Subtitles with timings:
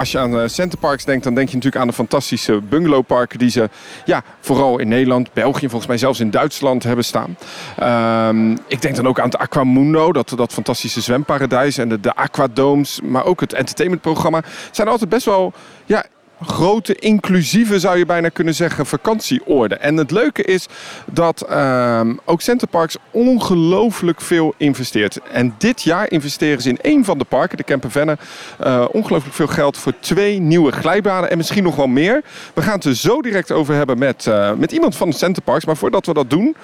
[0.00, 3.50] als je aan uh, Centerparks denkt, dan denk je natuurlijk aan de fantastische bungalowparken die
[3.50, 3.68] ze
[4.04, 7.36] ja, vooral in Nederland, België, volgens mij zelfs in Duitsland hebben staan.
[7.76, 12.14] Ehm, ik denk dan ook aan het Aquamundo, dat, dat fantastische zwemparadijs en de, de
[12.14, 14.42] Aquadomes, maar ook het entertainmentprogramma.
[14.70, 15.52] zijn altijd best wel
[15.84, 16.04] ja,
[16.40, 19.74] grote, inclusieve, zou je bijna kunnen zeggen, vakantieorde.
[19.74, 20.66] En het leuke is
[21.06, 25.18] dat uh, ook Centerparks ongelooflijk veel investeert.
[25.32, 28.18] En dit jaar investeren ze in één van de parken, de Campervenne,
[28.64, 32.22] uh, ongelooflijk veel geld voor twee nieuwe glijbanen en misschien nog wel meer.
[32.54, 35.64] We gaan het er zo direct over hebben met, uh, met iemand van Centerparks.
[35.64, 36.56] Maar voordat we dat doen,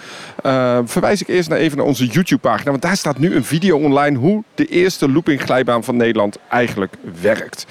[0.46, 2.70] uh, verwijs ik eerst naar even naar onze YouTube-pagina.
[2.70, 6.94] Want daar staat nu een video online hoe de eerste looping glijbaan van Nederland eigenlijk
[7.20, 7.66] werkt.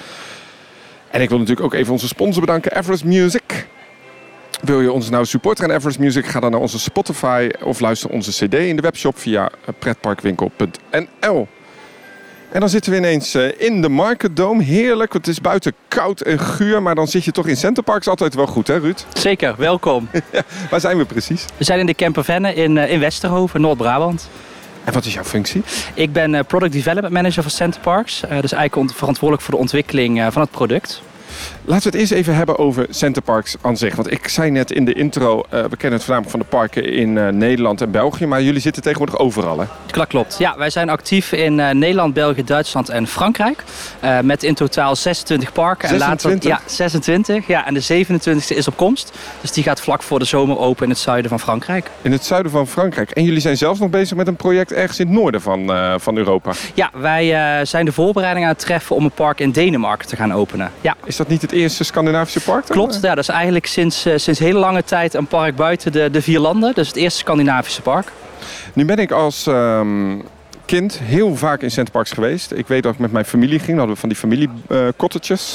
[1.10, 3.66] En ik wil natuurlijk ook even onze sponsor bedanken, Everest Music.
[4.62, 6.26] Wil je ons nou supporten aan Everest Music?
[6.26, 11.48] Ga dan naar onze Spotify of luister onze CD in de webshop via pretparkwinkel.nl.
[12.52, 14.62] En dan zitten we ineens eh, in de Market Dome.
[14.62, 18.34] Heerlijk, het is buiten koud en guur, maar dan zit je toch in Centerparks altijd
[18.34, 19.04] wel goed, hè Ruud?
[19.12, 20.08] Zeker, welkom.
[20.70, 21.44] waar zijn we precies?
[21.56, 24.28] We zijn in de Campervenne in, eh, in Westerhoven, Noord-Brabant.
[24.86, 25.62] En wat is jouw functie?
[25.94, 28.20] Ik ben eh, Product Development Manager voor Centerparks.
[28.20, 31.02] dus eigenlijk verantwoordelijk voor de ontwikkeling van het product.
[31.64, 33.94] Laten we het eerst even hebben over Centerparks aan zich.
[33.94, 36.92] Want ik zei net in de intro, uh, we kennen het voornamelijk van de parken
[36.92, 38.26] in uh, Nederland en België.
[38.26, 39.66] Maar jullie zitten tegenwoordig overal, hè?
[39.90, 40.36] Klopt, klopt.
[40.38, 43.64] Ja, wij zijn actief in uh, Nederland, België, Duitsland en Frankrijk.
[44.22, 45.88] met in totaal 26 parken.
[45.88, 46.30] 26?
[46.30, 47.46] En later, ja, 26.
[47.46, 49.12] Ja, en de 27e is op komst.
[49.40, 51.90] Dus die gaat vlak voor de zomer open in het zuiden van Frankrijk.
[52.02, 53.10] In het zuiden van Frankrijk.
[53.10, 56.16] En jullie zijn zelfs nog bezig met een project ergens in het noorden van, van
[56.16, 56.52] Europa.
[56.74, 60.32] Ja, wij zijn de voorbereidingen aan het treffen om een park in Denemarken te gaan
[60.32, 60.70] openen.
[60.80, 60.96] Ja.
[61.04, 62.66] Is dat niet het eerste Scandinavische park?
[62.66, 62.76] Dan?
[62.76, 66.10] Klopt, ja, dat is eigenlijk sinds, uh, sinds hele lange tijd een park buiten de,
[66.10, 66.74] de vier landen.
[66.74, 68.12] Dus het eerste Scandinavische park.
[68.72, 70.22] Nu ben ik als um,
[70.66, 72.52] kind heel vaak in Centerparks geweest.
[72.52, 73.72] Ik weet dat ik met mijn familie ging.
[73.72, 74.92] We hadden van die familie uh, mm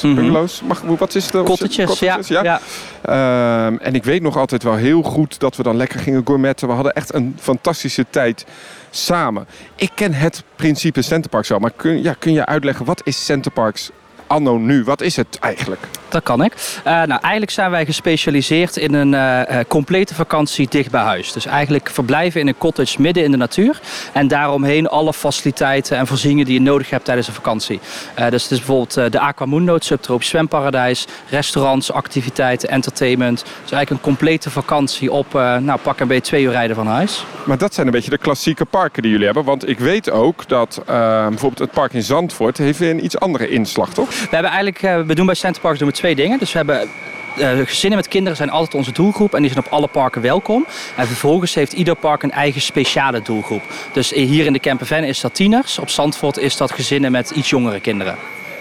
[0.01, 0.15] -hmm.
[0.15, 0.61] bungalows.
[0.61, 1.43] Mag, wat is het?
[1.43, 2.43] Cottages, cottages ja.
[2.43, 2.59] ja.
[3.03, 3.65] ja.
[3.65, 6.67] Um, en ik weet nog altijd wel heel goed dat we dan lekker gingen gourmetten.
[6.67, 8.45] We hadden echt een fantastische tijd
[8.89, 9.47] samen.
[9.75, 11.59] Ik ken het principe Centerparks wel.
[11.59, 13.91] Maar kun, ja, kun je uitleggen, wat is Centerparks
[14.31, 14.83] anno nu?
[14.83, 15.81] Wat is het eigenlijk?
[16.09, 16.53] Dat kan ik.
[16.77, 21.31] Uh, nou, eigenlijk zijn wij gespecialiseerd in een uh, complete vakantie dicht bij huis.
[21.31, 23.79] Dus eigenlijk verblijven in een cottage midden in de natuur.
[24.13, 27.79] En daaromheen alle faciliteiten en voorzieningen die je nodig hebt tijdens een vakantie.
[28.19, 31.07] Uh, dus het is bijvoorbeeld de Aquamundo, het subtropisch zwemparadijs.
[31.29, 33.39] Restaurants, activiteiten, entertainment.
[33.43, 37.25] Dus eigenlijk een complete vakantie op, nou pak een beetje twee uur rijden van huis.
[37.45, 39.43] Maar dat zijn een beetje de klassieke parken die jullie hebben.
[39.43, 43.49] Want ik weet ook dat bijvoorbeeld het park in Zandvoort heeft weer een iets andere
[43.49, 44.09] inslag, toch?
[44.29, 46.39] We hebben eigenlijk, we doen bij Center Parks doen we twee dingen.
[46.39, 46.89] Dus we hebben
[47.37, 50.65] uh, gezinnen met kinderen zijn altijd onze doelgroep en die zijn op alle parken welkom.
[50.95, 53.61] En vervolgens heeft ieder park een eigen speciale doelgroep.
[53.93, 57.49] Dus hier in de Campervan is dat tieners, op Zandvoort is dat gezinnen met iets
[57.49, 58.15] jongere kinderen.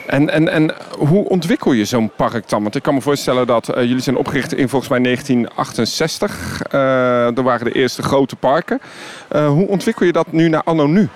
[0.06, 2.62] En, en, en hoe ontwikkel je zo'n park dan?
[2.62, 6.62] Want ik kan me voorstellen dat uh, jullie zijn opgericht in volgens mij 1968.
[6.72, 8.81] Uh, er waren de eerste grote parken.
[9.28, 11.09] hoe ontwikkel je dat nu naar anno nu?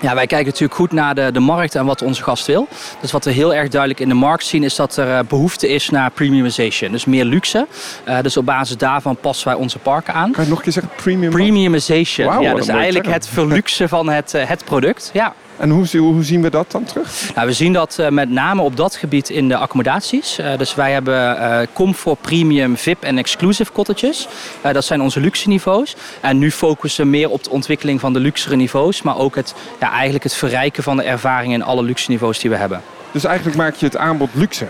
[0.00, 2.68] Ja, wij kijken natuurlijk goed naar de, de markt en wat onze gast wil.
[3.00, 5.90] Dus wat we heel erg duidelijk in de markt zien is dat er behoefte is
[5.90, 6.92] naar premiumization.
[6.92, 7.66] Dus meer luxe.
[8.08, 10.32] Uh, dus op basis daarvan passen wij onze parken aan.
[10.32, 10.92] Kan je nog een keer zeggen?
[10.96, 12.32] Premium Premiumization.
[12.32, 15.10] Wow, ja, dus eigenlijk het verluxen van het, het product.
[15.12, 15.34] Ja.
[15.56, 17.34] En hoe, hoe, zien we dat dan terug?
[17.34, 20.38] Nou, we zien dat uh, met name op dat gebied in de accommodaties.
[20.38, 24.28] Uh, dus wij hebben uh, comfort, premium, VIP en exclusive cottages.
[24.72, 25.96] dat zijn onze luxe niveaus.
[26.20, 29.02] En nu focussen we meer op de ontwikkeling van de luxere niveaus.
[29.02, 32.50] Maar ook het, ja, eigenlijk het verrijken van de ervaring in alle luxe niveaus die
[32.50, 32.82] we hebben.
[33.10, 34.68] Dus eigenlijk maak je het aanbod luxer?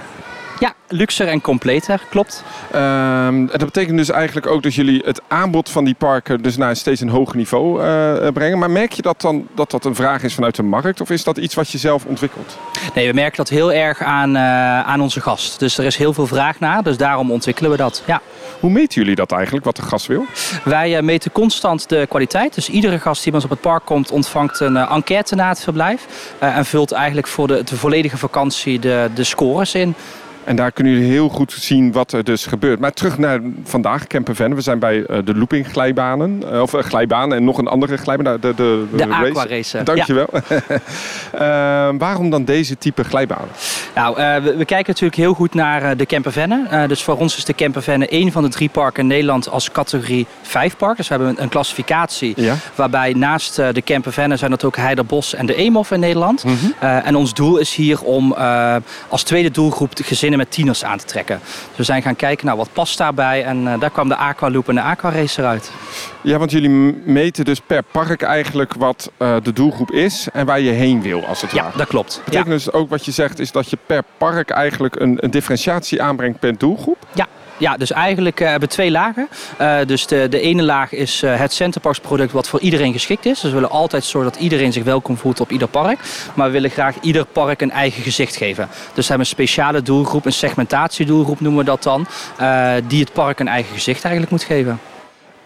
[0.59, 2.45] Ja, luxer en completer, klopt.
[2.75, 6.77] Um, dat betekent dus eigenlijk ook dat jullie het aanbod van die parken dus naar
[6.77, 8.59] steeds een hoger niveau uh, brengen.
[8.59, 11.25] Maar merk je dat dan dat dat een vraag is vanuit de markt of is
[11.25, 12.59] dat iets wat je zelf ontwikkelt?
[12.95, 15.59] Nee, we merken dat heel erg aan, uh, aan onze gast.
[15.59, 18.03] Dus er is heel veel vraag naar, dus daarom ontwikkelen we dat.
[18.07, 18.21] Ja.
[18.61, 20.25] Hoe meten jullie dat eigenlijk, wat de gast wil?
[20.65, 22.55] Wij meten constant de kwaliteit.
[22.55, 25.61] Dus iedere gast die bij ons op het park komt ontvangt een enquête na het
[25.61, 26.07] verblijf.
[26.39, 29.95] en vult eigenlijk voor de, de volledige vakantie de, de scores in.
[30.47, 32.81] En daar kunnen jullie heel goed zien wat er dus gebeurt.
[32.81, 34.55] Maar terug naar vandaag, Campervan.
[34.55, 36.43] We zijn bij uh, de looping glijbanen.
[36.53, 38.41] Uh, of uh, glijbanen en nog een andere glijbaan.
[38.41, 38.55] De, de,
[38.91, 39.83] de, de aqua race.
[39.83, 40.29] Dankjewel.
[41.33, 41.97] Ja.
[42.07, 43.49] waarom dan deze type glijbanen?
[43.95, 46.89] Nou, we, we, kijken natuurlijk heel goed naar de campervannen.
[46.89, 50.27] dus voor ons is de campervannen één van de drie parken in Nederland als categorie
[50.43, 50.97] 5 park.
[50.97, 52.55] Dus we hebben een, een klassificatie ja.
[52.75, 56.45] waarbij naast de campervannen zijn dat ook Heiderbos en de Eemhof in Nederland.
[56.45, 56.73] Mm -hmm.
[56.81, 58.33] en ons doel is hier om
[59.09, 61.41] als tweede doelgroep de gezinnen beginnen met tieners aan te trekken.
[61.69, 63.45] Dus we zijn gaan kijken, nou wat past daarbij?
[63.45, 65.71] En daar kwam de Aqualoop en de Aquaracer uit.
[66.21, 66.71] Ja, want jullie
[67.05, 71.41] meten dus per park eigenlijk wat de doelgroep is en waar je heen wil, als
[71.41, 71.67] het ware.
[71.71, 72.21] Ja, dat klopt.
[72.25, 76.03] Betekent dus ook wat je zegt, is dat je per park eigenlijk een, een differentiatie
[76.03, 77.07] aanbrengt per doelgroep?
[77.13, 77.27] Ja,
[77.59, 79.29] ja, dus eigenlijk uh, hebben we twee lagen.
[79.61, 83.27] Uh, dus de, de ene laag is uh, het Centerparks product wat voor iedereen geschikt
[83.27, 83.41] is.
[83.41, 85.99] Dus we willen altijd zorgen dat iedereen zich welkom voelt op ieder park.
[86.35, 88.69] Maar we willen graag ieder park een eigen gezicht geven.
[88.71, 92.07] Dus we hebben een speciale doelgroep, een segmentatiedoelgroep noemen we dat dan.
[92.89, 94.81] die het park een eigen gezicht eigenlijk moet geven.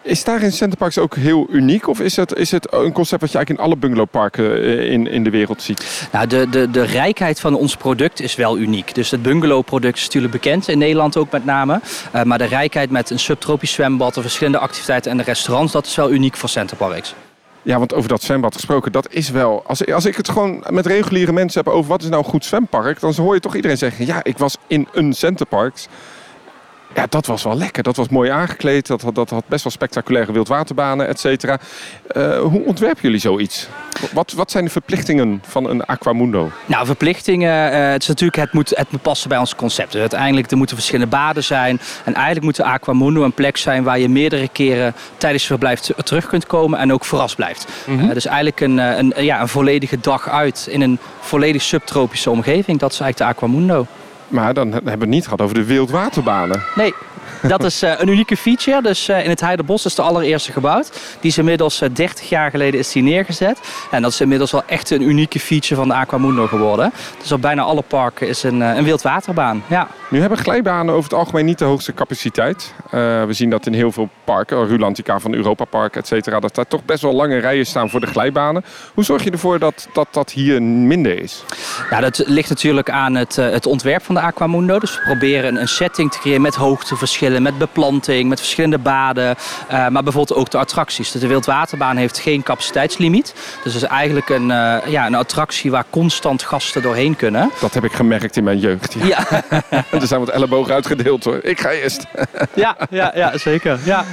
[0.02, 1.88] Is daar in Centerparks ook heel uniek?
[1.88, 5.06] Of is het, is het een concept wat je eigenlijk in alle bungalowparken eh, in,
[5.06, 6.08] in de wereld ziet?
[6.12, 8.94] Nou, de, de, de rijkheid van ons product is wel uniek.
[8.94, 11.80] Dus het bungalowproduct is natuurlijk bekend, in Nederland ook met name.
[12.14, 15.86] Uh, maar de rijkheid met een subtropisch zwembad, de verschillende activiteiten en de restaurants, dat
[15.86, 17.14] is wel uniek voor Centerparks.
[17.62, 19.62] Ja, want over dat zwembad gesproken, dat is wel...
[19.66, 22.44] Als, als ik het gewoon met reguliere mensen heb over wat is nou een goed
[22.44, 23.00] zwempark...
[23.00, 25.88] dan hoor je toch iedereen zeggen, ja, ik was in een Centerparks...
[26.94, 27.82] Ja, dat was wel lekker.
[27.82, 28.86] Dat was mooi aangekleed.
[28.86, 31.58] Dat, had, dat had best wel spectaculaire wildwaterbanen, et cetera.
[32.16, 33.68] Uh, hoe ontwerpen jullie zoiets?
[34.12, 36.50] Wat, wat zijn de verplichtingen van een Aquamundo?
[36.66, 39.92] Nou, verplichtingen, uh, het is natuurlijk, het moet, het moet passen bij ons concept.
[39.92, 41.80] Dus uiteindelijk er moeten verschillende baden zijn.
[42.04, 45.80] En eigenlijk moet de Aquamundo een plek zijn waar je meerdere keren tijdens je verblijf
[45.80, 47.66] terug kunt komen en ook verrast blijft.
[47.86, 48.08] Mm -hmm.
[48.08, 52.78] uh, dus eigenlijk een, een, ja, een volledige dag uit in een volledig subtropische omgeving.
[52.78, 53.86] Dat is eigenlijk de Aquamundo.
[54.30, 56.62] Maar dan hebben we het niet gehad over de wildwaterbanen.
[56.74, 56.94] Nee,
[57.42, 58.82] dat is uh, een unieke feature.
[58.82, 60.90] Dus uh, in het Heiderbos is de allereerste gebouwd.
[61.20, 63.60] Die is inmiddels uh, 30 jaar geleden is die neergezet.
[63.90, 66.92] En dat is inmiddels wel echt een unieke feature van de Aquamundo geworden.
[67.18, 69.62] Dus op bijna alle parken is een, een wildwaterbaan.
[69.66, 69.88] Ja.
[70.08, 72.74] Nu hebben glijbanen over het algemeen niet de hoogste capaciteit.
[72.90, 76.66] we zien dat in heel veel parken, Rulantica van Europa Park, et cetera, dat daar
[76.66, 78.64] toch best wel lange rijen staan voor de glijbanen.
[78.94, 81.44] Hoe zorg je ervoor dat dat, dat hier minder is?
[81.90, 84.78] Ja, dat ligt natuurlijk aan het, het ontwerp van de Aquamundo.
[84.78, 86.56] Dus we proberen een setting te creëren met
[87.28, 89.36] met beplanting, met verschillende baden.
[89.70, 91.12] Uh, maar bijvoorbeeld ook de attracties.
[91.12, 93.34] Dus de wildwaterbaan heeft geen capaciteitslimiet.
[93.64, 97.50] Dus het is eigenlijk een, uh, ja, een attractie waar constant gasten doorheen kunnen.
[97.60, 98.96] Dat heb ik gemerkt in mijn jeugd.
[99.02, 99.26] Ja.
[99.50, 99.84] ja.
[100.00, 101.38] er zijn wat ellebogen uitgedeeld hoor.
[101.42, 102.06] Ik ga eerst.
[102.54, 103.78] ja, ja, ja, zeker.
[103.84, 104.04] Ja.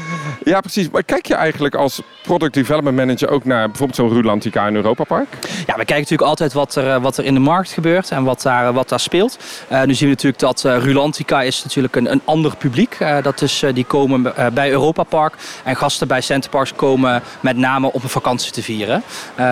[0.44, 0.90] ja, precies.
[0.90, 5.04] Maar kijk je eigenlijk als product development manager ook naar bijvoorbeeld zo'n Rulantica in Europa
[5.04, 5.28] Park?
[5.42, 8.24] Ja, we kijken natuurlijk altijd wat er, eh, wat er in de markt gebeurt en
[8.24, 9.38] wat daar, wat daar speelt.
[9.72, 12.97] Uh, nu zien we natuurlijk dat uh, Rulantica is natuurlijk een, een ander publiek.
[13.00, 15.34] Uh, dat is, die komen bij Europa Park
[15.64, 19.04] en gasten bij Centerparks komen met name om een vakantie te vieren.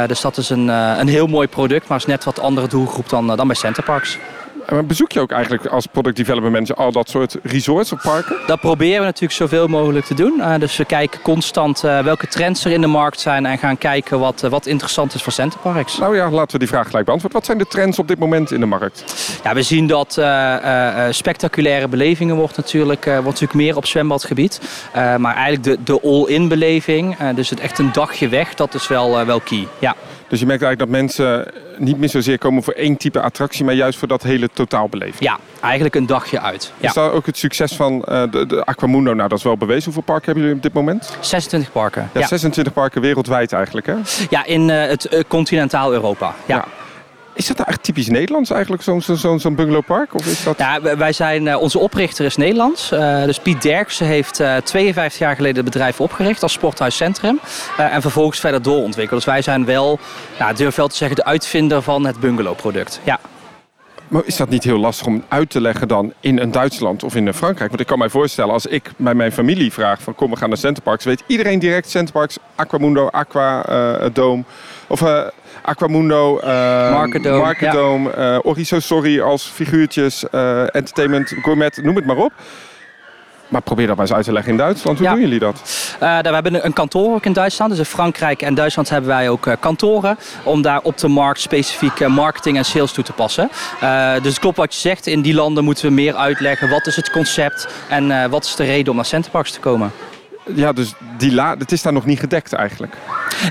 [0.08, 3.36] dus dat is een, een heel mooi product, maar is net wat andere doelgroep dan,
[3.36, 4.18] dan bij Centerparks.
[4.70, 8.36] Maar bezoek je ook eigenlijk als product development manager al dat soort resorts of parken?
[8.48, 10.34] Dat proberen we natuurlijk zoveel mogelijk te doen.
[10.38, 13.78] Uh, dus we kijken constant uh, welke trends er in de markt zijn en gaan
[13.78, 15.98] kijken wat, uh, wat interessant is voor Centerparks.
[15.98, 17.40] Nou ja, laten we die vraag gelijk beantwoorden.
[17.40, 19.04] Wat zijn de trends op dit moment in de markt?
[19.44, 20.22] Ja, we zien dat
[21.10, 24.62] spectaculaire belevingen wordt natuurlijk, wordt natuurlijk meer op zwembadgebied.
[24.94, 29.26] maar eigenlijk de, de all-in beleving, dus het echt een dagje weg, dat is wel,
[29.26, 29.68] wel key.
[29.80, 29.96] Ja.
[30.28, 33.74] Dus je merkt eigenlijk dat mensen niet meer zozeer komen voor één type attractie, maar
[33.74, 35.20] juist voor dat hele totaalbeleving.
[35.20, 36.74] Ja, eigenlijk een dagje uit.
[36.78, 36.88] Ja.
[36.88, 39.14] Is dat ook het succes van uh, de, de, Aquamundo?
[39.14, 39.84] Nou, dat is wel bewezen.
[39.84, 41.18] Hoeveel parken hebben jullie op dit moment?
[41.20, 42.10] 26 parken.
[42.14, 42.28] Ja, ja.
[42.28, 43.96] 26 parken wereldwijd eigenlijk, hè?
[44.30, 46.36] Ja, in uh, het uh, continentaal Europa.
[46.46, 46.56] ja.
[46.56, 46.66] ja.
[47.36, 50.14] Is dat nou echt typisch Nederlands eigenlijk, zo'n zo, zo, zo bungalowpark?
[50.14, 50.58] Of is dat...
[50.58, 52.92] Ja, wij zijn, uh, onze oprichter is Nederlands.
[52.92, 57.40] Uh, dus Piet Derksen heeft uh, 52 jaar geleden het bedrijf opgericht als sporthuiscentrum.
[57.78, 59.24] en vervolgens verder doorontwikkeld.
[59.24, 60.00] Dus wij zijn wel,
[60.40, 63.00] nou, durf wel te zeggen, de uitvinder van het bungalowproduct.
[63.04, 63.20] Ja.
[64.08, 67.16] Maar is dat niet heel lastig om uit te leggen dan in een Duitsland of
[67.16, 67.70] in een Frankrijk?
[67.70, 70.50] Want ik kan mij voorstellen, als ik bij mijn familie vraag van kom we gaan
[70.50, 74.44] naar Centerparks, weet iedereen direct Centerparks, Aquamundo, Aqua, uh, Dome.
[74.88, 75.22] Of uh,
[75.66, 76.44] Aquamundo, uh,
[76.92, 78.40] Marketdome, Marketdome ja.
[78.44, 82.32] Orizo Sorry als figuurtjes, uh, entertainment, gourmet, noem het maar op.
[83.48, 84.98] Maar probeer dat maar eens uit te leggen in Duitsland.
[84.98, 85.14] Hoe ja.
[85.14, 85.62] doen jullie dat?
[86.04, 87.70] Uh, we hebben een kantoor ook in Duitsland.
[87.72, 90.18] Dus in Frankrijk en Duitsland hebben wij ook kantoren.
[90.44, 93.50] Om daar op de markt specifiek marketing en sales toe te passen.
[94.22, 95.08] dus het klopt wat je zegt.
[95.08, 96.70] In die landen moeten we meer uitleggen.
[96.70, 99.92] Wat is het concept en wat is de reden om naar Centerparks te komen.
[100.54, 102.94] Ja, dus die la het is daar nog niet gedekt eigenlijk.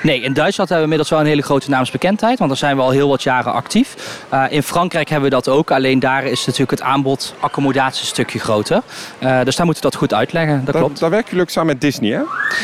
[0.02, 2.82] Nee, in Duitsland hebben we inmiddels wel een hele grote naamsbekendheid, want daar zijn we
[2.82, 3.96] al heel wat jaren actief.
[4.32, 8.06] Uh, in Frankrijk hebben we dat ook, alleen daar is natuurlijk het aanbod accommodatie een
[8.06, 8.82] stukje groter.
[9.20, 11.00] Uh, dus daar moeten we dat goed uitleggen, dat da klopt.
[11.00, 12.18] Daar werken jullie ook samen met Disney, hè?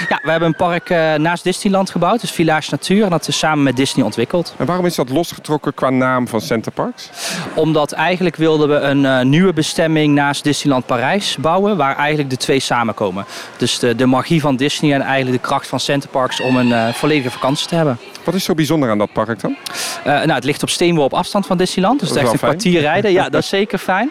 [0.08, 3.38] Ja, we hebben een park uh, naast Disneyland gebouwd, dus Village Natuur, en dat is
[3.38, 4.54] samen met Disney ontwikkeld.
[4.56, 7.10] En waarom is dat losgetrokken qua naam van Center Parks?
[7.54, 12.60] Omdat eigenlijk wilden we een nieuwe bestemming naast Disneyland Parijs bouwen, waar eigenlijk de twee
[12.60, 13.24] samenkomen.
[13.56, 17.30] Dus de, de magie van Disney en eigenlijk de kracht van Centerparks om een volledige
[17.30, 17.98] vakantie te hebben.
[18.24, 19.56] Wat is zo bijzonder aan dat park dan?
[20.04, 22.00] nou, het ligt op steenworp afstand van Disneyland.
[22.00, 23.12] Dus het is echt een kwartier rijden.
[23.12, 24.10] Ja, dat is zeker fijn.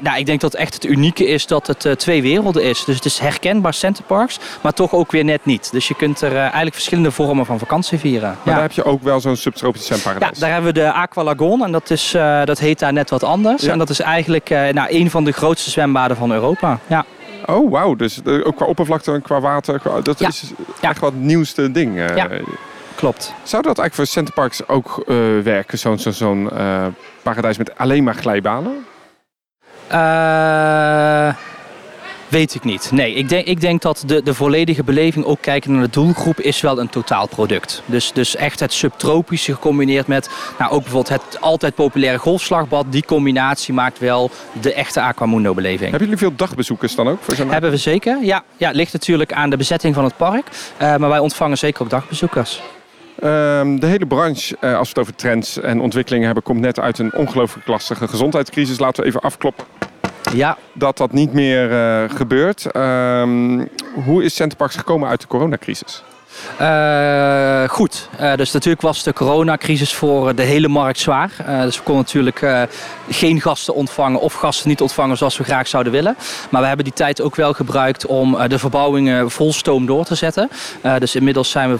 [0.00, 2.84] nou, ik denk dat echt het unieke is dat het twee werelden is.
[2.84, 5.72] Dus het is herkenbaar Centerparks, maar toch ook weer net niet.
[5.72, 8.36] Dus je kunt er eigenlijk verschillende vormen van vakantie vieren.
[8.42, 10.32] Maar daar heb je ook wel zo'n subtropisch zwemparadijs.
[10.34, 12.10] Ja, daar hebben we de Aqua Lagoon en dat, is,
[12.44, 13.62] dat heet daar net wat anders.
[13.64, 16.78] En dat is eigenlijk nou, een van de grootste zwembaden van Europa.
[16.86, 17.04] Ja.
[17.46, 17.94] Oh, wauw.
[17.94, 21.96] Dus uh, ook qua oppervlakte en qua water, dat is echt wat het nieuwste ding.
[21.96, 22.28] Uh, ja,
[22.94, 23.34] klopt.
[23.42, 26.48] Zou dat eigenlijk voor Centerparks ook uh, werken, zo'n zo, zo
[27.22, 28.86] paradijs met alleen maar glijbanen?
[32.34, 32.90] Weet ik niet.
[32.92, 36.40] Nee, ik denk, ik denk dat de, de volledige beleving, ook kijken naar de doelgroep,
[36.40, 37.82] is wel een totaalproduct.
[37.86, 42.86] Dus, dus echt het subtropische gecombineerd met, nou ook bijvoorbeeld het altijd populaire golfslagbad.
[42.88, 45.90] Die combinatie maakt wel de echte Aquamundo beleving.
[45.90, 47.18] Hebben jullie veel dagbezoekers dan ook?
[47.20, 48.44] Voor zo'n Hebben we zeker, ja.
[48.56, 48.70] ja.
[48.70, 50.46] Ligt natuurlijk aan de bezetting van het park.
[50.82, 52.62] Uh, maar wij ontvangen zeker ook dagbezoekers.
[53.24, 56.80] Um, de hele branche, uh, als we het over trends en ontwikkelingen hebben, komt net
[56.80, 58.78] uit een ongelooflijk lastige gezondheidscrisis.
[58.78, 59.64] Laten we even afkloppen
[60.34, 60.58] ja.
[60.72, 62.76] dat dat niet meer uh, gebeurt.
[62.76, 63.68] Um,
[64.04, 66.02] hoe is Centerparks gekomen uit de coronacrisis?
[66.60, 71.30] Uh, goed, uh, dus natuurlijk was de coronacrisis voor de hele markt zwaar.
[71.40, 72.68] Uh, dus we konden natuurlijk
[73.10, 76.16] geen gasten ontvangen of gasten niet ontvangen zoals we graag zouden willen.
[76.50, 80.14] Maar we hebben die tijd ook wel gebruikt om de verbouwingen vol stoom door te
[80.14, 80.48] zetten.
[80.98, 81.78] dus inmiddels zijn we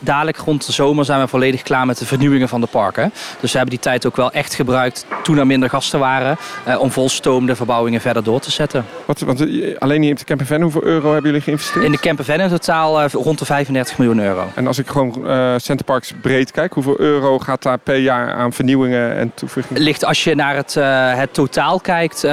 [0.00, 3.12] dadelijk rond de zomer zijn we volledig klaar met de vernieuwingen van de parken.
[3.40, 6.38] Dus we hebben die tijd ook wel echt gebruikt toen er minder gasten waren
[6.78, 8.84] om vol stoom de verbouwingen verder door te zetten.
[9.04, 9.40] Wat, want
[9.78, 11.84] alleen hier in de Campervan, hoeveel euro hebben jullie geïnvesteerd?
[11.84, 14.44] In de Campervan in totaal rond de 35 miljoen euro.
[14.54, 18.52] En als ik gewoon uh, Centerparks breed kijk, hoeveel euro gaat daar per jaar aan
[18.52, 19.82] vernieuwingen en toevoegingen?
[19.82, 22.30] Ligt als je naar het, uh, het totaal kijkt, uh,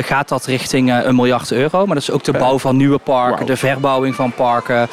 [0.00, 1.86] gaat dat richting een miljard euro.
[1.86, 3.46] Maar dat is ook de bouw van nieuwe parken, wow.
[3.46, 4.88] de verbouwing van parken.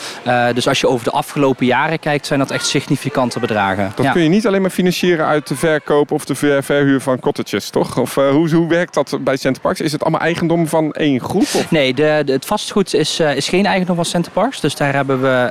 [0.54, 3.92] dus als je over de afgelopen jaren kijkt, zijn dat echt significante bedragen.
[3.96, 4.12] Dat ja.
[4.12, 7.70] kun je niet alleen maar financieren uit de verkoop of de ver verhuur van cottages,
[7.70, 7.98] toch?
[7.98, 9.82] Of hoe, hoe werkt dat bij Centerparks?
[9.82, 11.42] Is het allemaal eigendom van één groep?
[11.42, 11.72] Of?
[11.72, 14.60] Nee, de, de, het vastgoed is, is geen eigendom van Centerparks.
[14.60, 15.50] Dus daar hebben we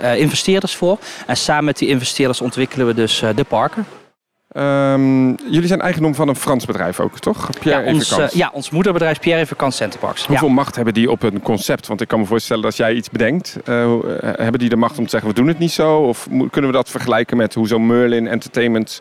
[0.50, 0.98] investeerders voor.
[1.26, 3.86] En samen met die investeerders ontwikkelen we dus eh, de parken.
[4.56, 7.50] Um, jullie zijn eigendom van een Frans bedrijf ook, toch?
[7.60, 10.26] Pierre ja, ons, uh, ja, ons moederbedrijf Pierre Evacans Centerparks.
[10.26, 10.54] Hoeveel ja.
[10.54, 11.86] macht hebben die op een concept?
[11.86, 14.98] Want ik kan me voorstellen dat als jij iets bedenkt, uh, hebben die de macht
[14.98, 15.96] om te zeggen we doen het niet zo?
[15.98, 19.00] Of kunnen we dat vergelijken met hoe zo'n Merlin Entertainment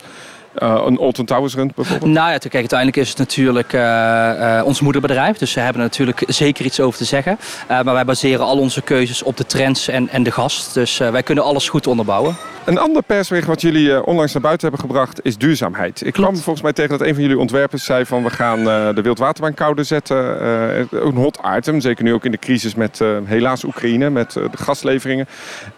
[0.61, 2.11] een Alton Towers runt bijvoorbeeld?
[2.11, 5.37] Nou ja, kijk, uiteindelijk is het natuurlijk uh, uh, ons moederbedrijf.
[5.37, 7.39] Dus ze hebben er natuurlijk zeker iets over te zeggen.
[7.67, 10.73] maar wij baseren al onze keuzes op de trends en, en de gast.
[10.73, 12.35] Dus wij kunnen alles goed onderbouwen.
[12.65, 16.05] Een ander persbericht wat jullie onlangs naar buiten hebben gebracht is duurzaamheid.
[16.05, 18.63] Ik kwam volgens mij tegen dat een van jullie ontwerpers zei van we gaan
[18.95, 20.17] de wildwaterbaan kouder zetten.
[20.91, 25.27] een hot item, zeker nu ook in de crisis met helaas Oekraïne, met de gasleveringen.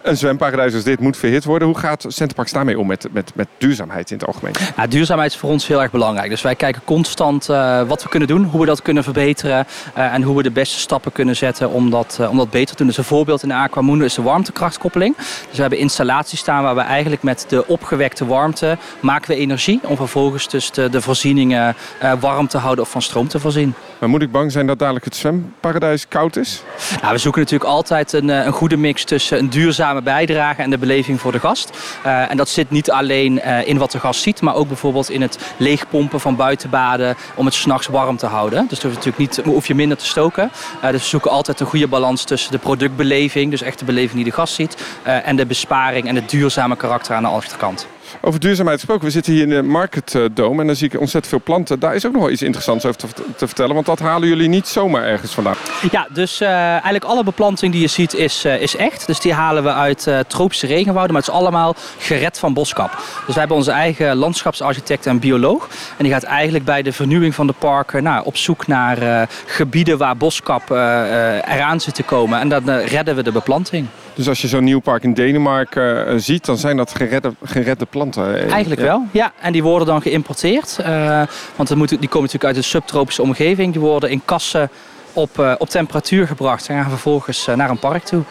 [0.02, 1.68] Een zwemparadijs als dit moet verhit worden.
[1.68, 4.54] Hoe gaat Centerparks daarmee om met, met, met duurzaamheid in het algemeen?
[4.78, 6.30] Ja, duurzaamheid is voor ons heel erg belangrijk.
[6.30, 10.14] Dus wij kijken constant uh, wat we kunnen doen, hoe we dat kunnen verbeteren uh,
[10.14, 12.76] en hoe we de beste stappen kunnen zetten om dat, uh, om dat beter te
[12.76, 12.88] doen.
[12.88, 15.16] Dus een voorbeeld in de Aquamundo is de warmtekrachtkoppeling.
[15.18, 19.80] Dus we hebben installaties staan waar we eigenlijk met de opgewekte warmte maken we energie
[19.84, 21.76] om vervolgens dus de, de voorzieningen
[22.20, 23.74] warm te houden of van stroom te voorzien.
[24.00, 26.64] Maar moet ik bang zijn dat dadelijk het zwemparadijs koud is?
[27.02, 30.78] Nou, we zoeken natuurlijk altijd een, een goede mix tussen een duurzame bijdrage en de
[30.78, 31.98] beleving voor de gast.
[32.04, 35.38] en dat zit niet alleen in wat de gast ziet, maar ook bijvoorbeeld in het
[35.58, 38.66] leegpompen van buitenbaden om het s'nachts warm te houden.
[38.68, 40.52] Dus je natuurlijk niet, hoef je minder te stoken.
[40.84, 44.16] Uh, dus we zoeken altijd een goede balans tussen de productbeleving, dus echt de beleving
[44.16, 44.78] die de gast ziet,
[45.08, 47.88] uh, en de besparing en het duurzame karakter aan de achterkant.
[48.22, 51.28] Over duurzaamheid gesproken, we zitten hier in de Market Dome en dan zie ik ontzettend
[51.28, 51.80] veel planten.
[51.80, 54.48] Daar is ook nog wel iets interessants over te, te vertellen, want dat halen jullie
[54.48, 55.56] niet zomaar ergens vandaan.
[55.92, 59.08] Ja, dus uh, eigenlijk alle beplanting die je ziet is, uh, is echt.
[59.08, 62.92] Dus die halen we uit uh, tropische regenwouden, maar het is allemaal gered van boskap.
[63.26, 65.70] Dus we hebben onze eigen landschapsarchitect en bioloog.
[65.98, 69.98] En die gaat eigenlijk bij de vernieuwing van de parken nou, op zoek naar gebieden
[69.98, 72.40] waar boskap eraan zit te komen.
[72.40, 73.88] En dan redden we de beplanting.
[74.14, 77.86] Dus als je zo'n nieuw park in Denemarken uh, ziet, dan zijn dat geredde, geredde
[77.86, 78.50] planten?
[78.50, 78.88] Eigenlijk ja.
[78.88, 79.34] wel, ja.
[79.40, 80.78] En die worden dan geïmporteerd.
[80.82, 81.24] Uh,
[81.56, 83.72] want die komen natuurlijk uit een subtropische omgeving.
[83.72, 84.70] Die worden in kassen
[85.14, 88.24] op, op temperatuur gebracht en gaan vervolgens naar een park toe.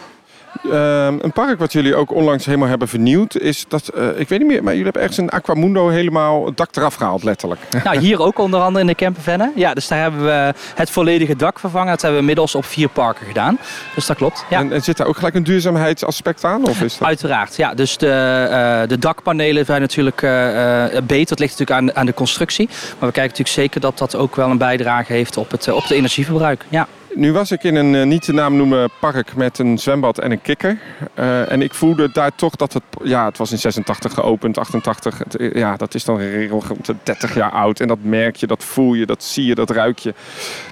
[0.63, 4.39] Uh, een park wat jullie ook onlangs helemaal hebben vernieuwd, is dat, uh, ik weet
[4.39, 7.61] niet meer, maar jullie hebben ergens een Aquamundo helemaal het dak eraf gehaald, letterlijk.
[7.83, 9.51] Nou, hier ook onder andere in de Campervenne.
[9.55, 11.87] Ja, dus daar hebben we het volledige dak vervangen.
[11.87, 13.57] Dat hebben we inmiddels op vier parken gedaan.
[13.95, 14.45] Dus dat klopt.
[14.49, 14.59] Ja.
[14.59, 16.67] En, en zit daar ook gelijk een duurzaamheidsaspect aan?
[16.67, 17.07] Of is dat...
[17.07, 17.73] Uiteraard, ja.
[17.73, 21.27] Dus de, uh, de dakpanelen zijn natuurlijk uh, beter.
[21.27, 22.67] Dat ligt natuurlijk aan, aan de constructie.
[22.67, 25.81] Maar we kijken natuurlijk zeker dat dat ook wel een bijdrage heeft op het, op
[25.81, 26.65] het energieverbruik.
[26.69, 26.87] Ja.
[27.15, 30.31] Nu was ik in een eh, niet te naam noemen park met een zwembad en
[30.31, 30.77] een kikker.
[31.19, 32.83] Uh, en ik voelde daar toch dat het...
[33.03, 35.17] Ja, het was in 86 geopend, 88.
[35.17, 36.63] Het, eh, ja, dat is dan regel
[37.03, 37.79] 30 jaar oud.
[37.79, 40.13] En dat merk je, dat voel je, dat zie je, dat ruik je.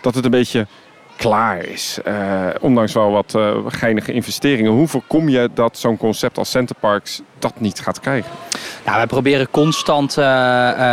[0.02, 0.68] Dat het een beetje
[1.20, 2.00] klaar is.
[2.08, 4.72] Uh, ondanks wel wat uh, geinige investeringen.
[4.72, 8.32] Hoe voorkom je dat zo'n concept als Centerparks dat niet gaat krijgen?
[8.86, 10.26] Nou, wij proberen constant uh,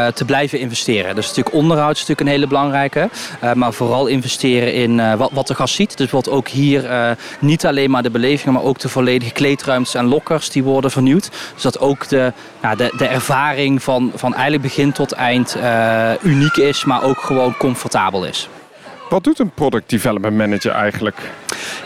[0.06, 1.14] te blijven investeren.
[1.14, 3.08] Dus natuurlijk onderhoud is natuurlijk een hele belangrijke.
[3.54, 5.88] maar vooral investeren in wat, wat de gast ziet.
[5.88, 10.06] Dus bijvoorbeeld ook hier niet alleen maar de belevingen, maar ook de volledige kleedruimtes en
[10.06, 11.30] lokkers die worden vernieuwd.
[11.54, 12.32] Dus dat ook de,
[12.76, 15.56] de, de ervaring van, van eigenlijk begin tot eind
[16.22, 18.48] uniek is, maar ook gewoon comfortabel is.
[19.08, 21.16] Wat doet een product development manager eigenlijk?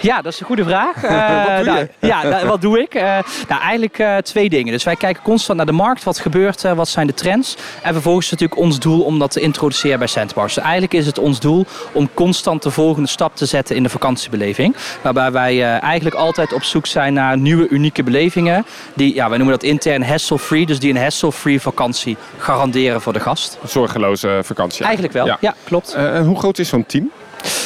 [0.01, 1.05] Ja, dat is een goede vraag.
[1.05, 1.11] Uh,
[1.47, 2.95] wat doe nou, ja, nou, wat doe ik?
[2.95, 3.03] Uh,
[3.49, 4.73] nou, eigenlijk uh, twee dingen.
[4.73, 6.05] Dus wij kijken constant naar de markt.
[6.05, 6.75] Wat gebeurt er?
[6.75, 7.57] Wat zijn de trends?
[7.83, 10.55] En vervolgens is het natuurlijk ons doel om dat te introduceren bij Centbars.
[10.55, 13.89] Dus eigenlijk is het ons doel om constant de volgende stap te zetten in de
[13.89, 14.77] vakantiebeleving.
[15.03, 18.67] Waarbij wij eigenlijk altijd op zoek zijn naar nieuwe, unieke belevingen.
[18.95, 20.67] Die, ja, wij noemen dat intern hassle-free.
[20.67, 23.59] Dus die een hassle-free vakantie garanderen voor de gast.
[23.63, 24.85] Een zorgeloze vakantie.
[24.85, 25.95] Eigenlijk wel, ja, ja klopt.
[25.95, 27.11] en hoe groot is zo'n team?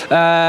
[0.04, 0.08] Uh,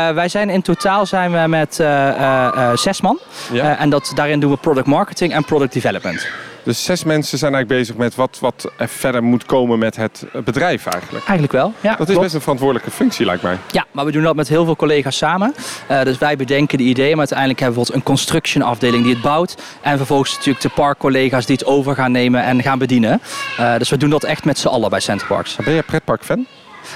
[0.09, 3.19] wij zijn in totaal zijn we met uh, uh, zes man.
[3.51, 3.77] Ja.
[3.77, 6.27] en dat, daarin doen we product marketing en product development.
[6.63, 10.25] Dus zes mensen zijn eigenlijk bezig met wat, wat er verder moet komen met het
[10.45, 11.25] bedrijf eigenlijk.
[11.25, 11.89] Eigenlijk wel, ja.
[11.89, 12.21] Dat is klopt.
[12.21, 13.57] best een verantwoordelijke functie lijkt mij.
[13.71, 15.55] Ja, maar we doen dat met heel veel collega's samen.
[15.91, 19.13] Uh, dus wij bedenken de ideeën, maar uiteindelijk hebben we bijvoorbeeld een construction afdeling die
[19.13, 19.55] het bouwt.
[19.81, 23.21] En vervolgens natuurlijk de parkcollega's die het over gaan nemen en gaan bedienen.
[23.59, 25.55] Uh, dus we doen dat echt met z'n allen bij Centerparks.
[25.55, 26.45] Ben jij pretpark fan?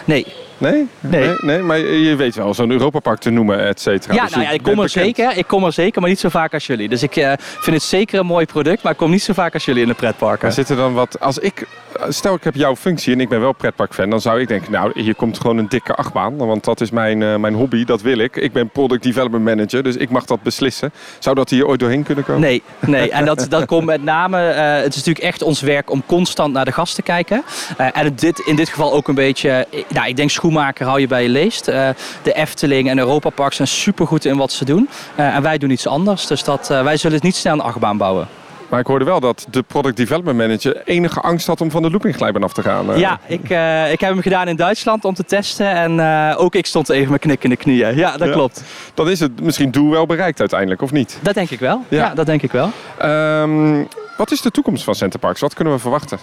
[0.05, 0.25] Nee.
[0.57, 0.87] Nee?
[0.99, 1.21] Nee.
[1.21, 1.35] nee?
[1.41, 1.59] nee?
[1.61, 4.13] maar je weet wel, zo'n Europapark te noemen, et cetera.
[4.13, 4.91] Ja, Dus nou ja, ik kom er bekend.
[5.05, 5.37] zeker.
[5.37, 6.89] Ik kom er zeker, maar niet zo vaak als jullie.
[6.89, 9.53] Dus ik uh, vind het zeker een mooi product, maar ik kom niet zo vaak
[9.53, 10.43] als jullie in de pretparken.
[10.45, 11.19] Maar zit er dan wat...
[11.19, 11.67] Als ik...
[12.07, 15.01] Stel, ik heb jouw functie en ik ben wel pretparkfan, dan zou ik denken, nou,
[15.01, 16.37] hier komt gewoon een dikke achtbaan.
[16.37, 18.35] Want dat is mijn, uh, mijn hobby, dat wil ik.
[18.35, 20.91] Ik ben product development manager, dus ik mag dat beslissen.
[21.19, 22.41] Zou dat hier ooit doorheen kunnen komen?
[22.41, 23.11] Nee, nee.
[23.11, 24.37] en dat, dat komt met name...
[24.37, 27.43] Uh, het is natuurlijk echt ons werk om constant naar de gast te kijken.
[27.79, 29.67] Uh, en dit, in dit geval ook een beetje...
[29.87, 31.65] Nou, ik denk schoenmaker hou je bij je leest.
[31.65, 31.95] De
[32.33, 34.89] Efteling en Europa Park zijn supergoed in wat ze doen.
[35.15, 36.27] En wij doen iets anders.
[36.27, 38.27] Dus dat, wij zullen het niet snel een achtbaan bouwen.
[38.69, 41.91] Maar ik hoorde wel dat de product development manager enige angst had om van de
[41.91, 42.91] loopingglijbaan af te gaan.
[42.91, 42.97] Uh.
[42.97, 45.71] Ja, ik, uh, ik heb hem gedaan in Duitsland om te testen.
[45.71, 47.95] En uh, ook ik stond even met knikkende knieën.
[47.95, 48.33] Ja, dat ja.
[48.33, 48.63] klopt.
[48.93, 51.19] Dan is het misschien doel wel bereikt uiteindelijk, of niet?
[51.21, 51.85] Dat denk ik wel.
[51.87, 52.71] Ja, ja dat denk ik wel.
[53.03, 53.87] Um,
[54.19, 55.39] wat is de toekomst van Centerparks?
[55.39, 56.19] Wat kunnen we verwachten?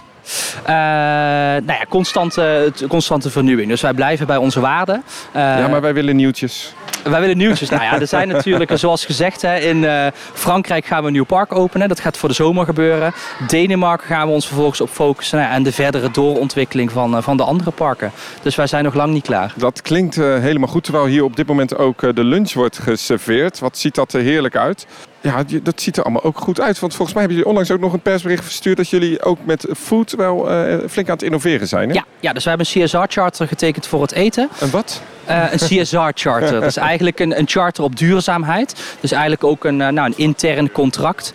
[0.62, 3.68] Uh, nou ja, constante, constante vernieuwing.
[3.68, 5.02] Dus wij blijven bij onze waarden.
[5.36, 6.74] Uh, ja, maar wij willen nieuwtjes.
[7.04, 7.68] Wij willen nieuwtjes.
[7.68, 11.24] nou ja, er zijn natuurlijk, zoals gezegd, hè, in uh, Frankrijk gaan we een nieuw
[11.24, 11.88] park openen.
[11.88, 13.12] Dat gaat voor de zomer gebeuren.
[13.46, 15.38] Denemarken gaan we ons vervolgens op focussen.
[15.38, 18.12] Nou, en de verdere doorontwikkeling van, van de andere parken.
[18.42, 19.52] Dus wij zijn nog lang niet klaar.
[19.56, 20.84] Dat klinkt helemaal goed.
[20.84, 23.58] Terwijl hier op dit moment ook de lunch wordt geserveerd.
[23.58, 24.86] Wat ziet dat er heerlijk uit.
[25.26, 26.78] Ja, dat ziet er allemaal ook goed uit.
[26.78, 29.66] Want volgens mij hebben jullie onlangs ook nog een persbericht verstuurd dat jullie ook met
[29.76, 31.88] food wel uh, flink aan het innoveren zijn.
[31.88, 31.94] Hè?
[31.94, 34.48] Ja, ja, dus we hebben een CSR-charter getekend voor het eten.
[34.60, 35.02] Een wat?
[35.28, 36.52] Uh, een CSR-charter.
[36.52, 38.96] dat is eigenlijk een, een charter op duurzaamheid.
[39.00, 41.32] Dus eigenlijk ook een, uh, nou, een intern contract.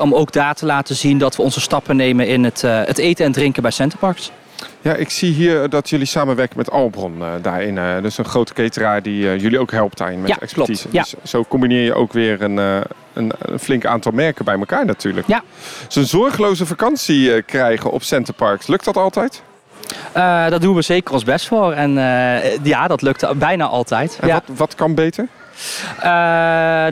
[0.00, 3.24] Om ook daar te laten zien dat we onze stappen nemen in het, het eten
[3.24, 4.32] en drinken bij Centerparks.
[4.80, 7.76] Ja, ik zie hier dat jullie samenwerken met Albron uh, daarin.
[7.76, 10.88] Uh, dus een grote cateraar die uh, jullie ook helpt daarin met ja, expertise.
[10.88, 11.08] Klopt.
[11.08, 11.16] Ja.
[11.20, 12.84] Dus zo combineer je ook weer een,
[13.16, 15.26] een, een, flink aantal merken bij elkaar natuurlijk.
[15.26, 15.42] Ja.
[15.86, 19.42] Dus een zorgeloze vakantie krijgen op Centerparks, lukt dat altijd?
[20.16, 21.72] Uh, dat doen we zeker ons best voor.
[21.72, 24.18] En uh, ja, dat lukt bijna altijd.
[24.20, 24.34] En ja.
[24.34, 25.28] wat, wat kan beter?
[25.98, 26.04] Uh,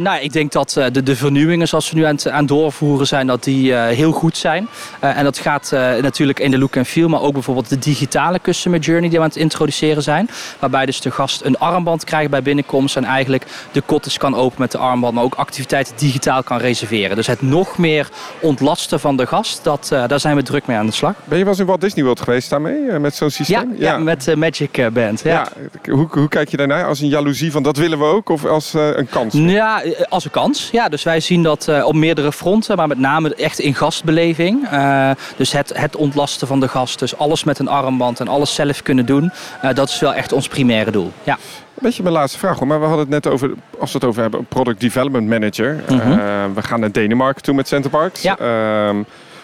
[0.05, 3.27] nou, ik denk dat de, de vernieuwingen zoals we nu aan het aan doorvoeren zijn,
[3.27, 4.69] dat die uh, heel goed zijn.
[5.05, 8.41] Uh, en dat gaat natuurlijk in de look en feel, maar ook bijvoorbeeld de digitale
[8.41, 10.29] customer journey die we aan het introduceren zijn.
[10.59, 14.61] Waarbij dus de gast een armband krijgt bij binnenkomst en eigenlijk de cottage kan openen
[14.61, 17.17] met de armband, maar ook activiteiten digitaal kan reserveren.
[17.17, 18.09] Dus het nog meer
[18.41, 21.15] ontlasten van de gast, dat, daar zijn we druk mee aan de slag.
[21.25, 23.71] Ben je wel eens in Walt Disney World geweest daarmee, met zo'n systeem?
[23.71, 23.93] Ja, ja.
[23.93, 25.21] ja met Magic Band.
[25.21, 25.49] Ja.
[25.85, 25.93] ja.
[25.93, 26.87] Hoe, hoe kijk je daarnaar?
[26.87, 28.29] Als een jaloezie van dat willen we ook?
[28.29, 29.35] Of als uh, een kans?
[29.35, 30.69] Ja, als een kans.
[30.73, 34.73] Ja, dus wij zien dat uh, op meerdere fronten, maar met name echt in gastbeleving.
[34.73, 38.55] Uh, dus het, het ontlasten van de gast, dus alles met een armband en alles
[38.55, 39.33] zelf kunnen doen,
[39.75, 41.13] dat is wel echt ons primaire doel.
[41.23, 41.33] Ja.
[41.33, 44.09] Een beetje mijn laatste vraag hoor, maar we hadden het net over, als we het
[44.09, 45.83] over hebben, product development manager.
[45.89, 45.95] Mhm.
[45.95, 46.55] Mm -hmm.
[46.55, 48.23] we gaan naar Denemarken toe met Centerparks.
[48.23, 48.37] Ja.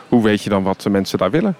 [0.09, 1.57] hoe weet je dan wat de mensen daar willen?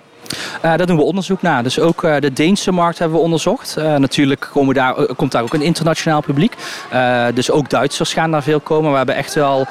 [0.57, 1.63] Uh, daar doen we onderzoek naar.
[1.63, 3.75] Dus ook uh, de Deense markt hebben we onderzocht.
[3.79, 6.55] Uh, natuurlijk komen daar, komt daar ook een internationaal publiek.
[7.35, 8.91] dus ook Duitsers gaan daar veel komen.
[8.91, 9.67] We hebben echt wel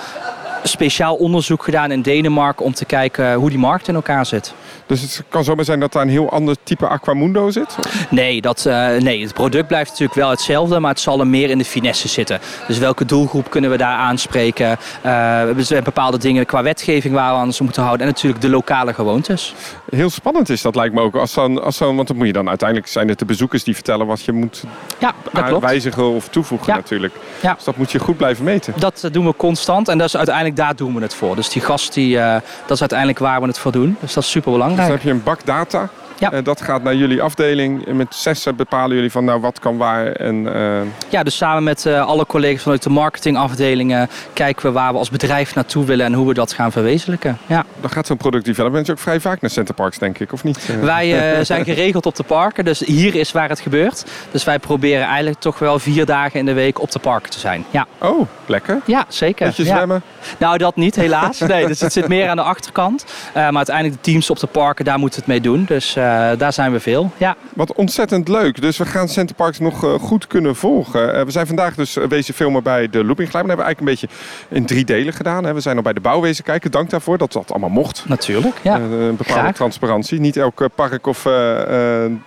[0.64, 4.54] speciaal onderzoek gedaan in Denemarken om te kijken hoe die markt in elkaar zit.
[4.86, 7.78] Dus het kan zomaar zijn dat daar een heel ander type Aquamundo zit?
[8.10, 11.50] Nee, dat, uh, nee, het product blijft natuurlijk wel hetzelfde, maar het zal er meer
[11.50, 12.40] in de finesse zitten.
[12.68, 14.70] Dus welke doelgroep kunnen we daar aanspreken?
[14.70, 18.08] Uh, we hebben bepaalde dingen qua wetgeving waar we aan ons moeten houden.
[18.08, 19.54] En natuurlijk de lokale gewoontes.
[19.90, 21.16] Heel spannend is dat lijkt me ook.
[21.16, 23.74] Als dan, als dan, want dan moet je dan uiteindelijk zijn het de bezoekers die
[23.74, 24.64] vertellen wat je moet
[25.00, 26.76] ja, dat wijzigen of toevoegen ja.
[26.76, 27.14] natuurlijk.
[27.42, 27.54] Ja.
[27.54, 28.74] Dus dat moet je goed blijven meten.
[28.78, 31.36] Dat doen we constant en dat is uiteindelijk daar doen we het voor.
[31.36, 32.34] Dus die gast, die, uh,
[32.66, 33.98] dat is uiteindelijk waar we het voor doen.
[34.00, 34.88] Dus dat is super belangrijk.
[34.88, 35.90] Dan heb je een bak data.
[36.20, 36.34] Ja.
[36.34, 37.88] Uh, dat gaat naar jullie afdeling.
[37.88, 40.12] En met zessen bepalen jullie van nou wat kan waar.
[40.12, 40.82] En, uh...
[41.10, 45.10] Ja, dus samen met uh, alle collega's vanuit de marketingafdelingen kijken we waar we als
[45.10, 47.38] bedrijf naartoe willen en hoe we dat gaan verwezenlijken.
[47.46, 47.66] Ja.
[47.82, 50.70] Dan gaat zo'n product development ook vrij vaak naar Centerparks, denk ik, of niet?
[50.82, 54.06] Wij zijn geregeld op de parken, dus hier is waar het gebeurt.
[54.32, 57.40] Dus wij proberen eigenlijk toch wel vier dagen in de week op de parken te
[57.40, 57.66] zijn.
[57.70, 57.88] Ja.
[57.98, 58.82] Oh, lekker.
[58.86, 59.46] Ja, zeker.
[59.46, 59.76] Beetje ja.
[59.76, 60.02] zwemmen?
[60.38, 61.40] Nou, dat niet, helaas.
[61.40, 63.06] Nee, dus het zit meer aan de achterkant.
[63.34, 65.66] maar uiteindelijk de teams op de parken, daar moeten het mee doen.
[65.68, 65.96] Dus
[66.38, 67.12] daar zijn we veel.
[67.18, 67.36] Ja.
[67.54, 68.62] Wat ontzettend leuk.
[68.62, 71.16] Dus we gaan Centerparks nog uh, goed kunnen volgen.
[71.16, 73.58] Uh, we zijn vandaag dus wezen filmen bij de Looping Glijbaan.
[73.58, 75.44] Dat hebben we eigenlijk een beetje in drie delen gedaan.
[75.44, 75.54] Hè.
[75.54, 76.72] We zijn nog bij de bouwwezen kijken.
[76.72, 78.04] Dank daarvoor dat dat allemaal mocht.
[78.08, 78.76] Natuurlijk, ja.
[78.76, 79.56] een bepaalde Graag.
[79.56, 80.20] transparantie.
[80.20, 81.28] Niet elk park of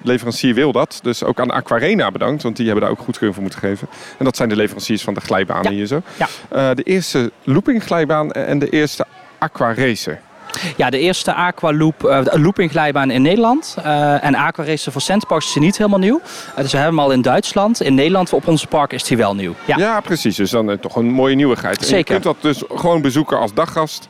[0.02, 0.98] leverancier wil dat.
[1.02, 2.42] Dus ook aan Aquarena bedankt.
[2.42, 3.88] Want die hebben daar ook goedkeuring voor moeten geven.
[4.18, 5.76] En dat zijn de leveranciers van de glijbanen ja.
[5.76, 6.02] hier zo.
[6.48, 6.74] Ja.
[6.74, 9.06] de eerste Looping Glijbaan en de eerste
[9.38, 10.20] Aqua Racer.
[10.76, 13.76] Ja, de eerste aqualoop, uh, loopingglijbaan in Nederland.
[13.78, 16.20] Uh, en aquaracer voor Centerparks is niet helemaal nieuw.
[16.20, 17.82] Uh, dus we hebben hem al in Duitsland.
[17.82, 19.54] In Nederland op onze park is hij wel nieuw.
[19.64, 20.36] Ja, ja precies.
[20.36, 21.76] Dus dan toch een mooie nieuwigheid.
[21.76, 21.92] Zeker.
[21.92, 24.08] En je kunt dat dus gewoon bezoeken als daggast.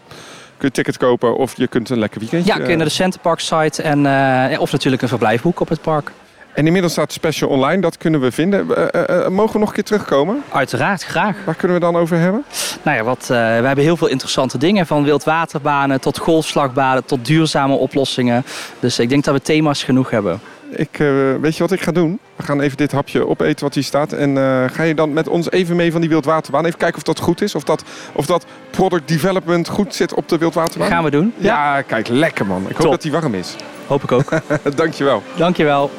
[0.57, 2.53] Kun je ticket kopen of je kunt een lekker weekendje...
[2.53, 6.12] Ja, kun je naar de Centerparks site en, of natuurlijk een verblijfboek op het park.
[6.53, 8.67] En inmiddels staat Special online, dat kunnen we vinden.
[8.71, 10.43] Uh, uh, mogen we nog een keer terugkomen?
[10.53, 11.37] Uiteraard, graag.
[11.45, 12.45] Waar kunnen we dan over hebben?
[12.83, 14.87] Nou ja, wat, we hebben heel veel interessante dingen.
[14.87, 18.45] Van wildwaterbanen tot golfslagbanen tot duurzame oplossingen.
[18.81, 20.41] Dus ik denk dat we thema's genoeg hebben.
[20.71, 20.97] Ik,
[21.41, 22.19] weet je wat ik ga doen?
[22.37, 24.12] We gaan even dit hapje opeten wat hier staat.
[24.12, 24.37] En
[24.73, 26.65] ga je dan met ons even mee van die wildwaterbaan?
[26.65, 27.55] Even kijken of dat goed is.
[27.55, 30.88] Of dat, of dat product development goed zit op de wildwaterbaan?
[30.88, 31.33] Gaan we doen.
[31.37, 32.65] Ja, ja kijk, lekker man.
[32.69, 33.57] Ik hoop dat die warm is.
[33.87, 34.29] Hoop ik ook.
[34.75, 35.23] Dankjewel.
[35.37, 35.91] Dankjewel.